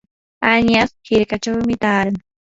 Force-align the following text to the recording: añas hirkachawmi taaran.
añas 0.53 0.89
hirkachawmi 1.09 1.75
taaran. 1.83 2.15